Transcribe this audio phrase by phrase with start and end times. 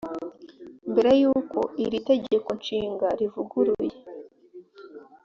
[0.91, 3.97] mbere y uko iri tegeko nshinga rivuguruye